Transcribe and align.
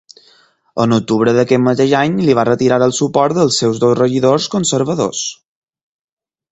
En 0.85 0.95
octubre 0.95 1.33
d'aquest 1.39 1.63
mateix 1.65 1.93
any 1.99 2.15
li 2.29 2.37
va 2.39 2.47
retirar 2.49 2.81
el 2.87 2.97
suport 3.01 3.39
dels 3.41 3.61
seus 3.65 3.83
dos 3.85 3.97
regidors 4.03 4.53
conservadors. 4.57 5.25